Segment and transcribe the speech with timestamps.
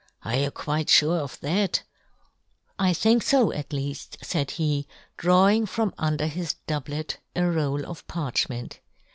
[0.25, 1.83] "Are you quite fure of that?""
[2.79, 8.07] I think fo at leaft," faid he, drawing from under his doublet a roll of
[8.07, 8.79] parchment.